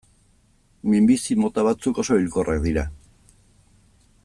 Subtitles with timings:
[0.93, 2.87] Minbizi mota batzuk oso hilkorrak dira.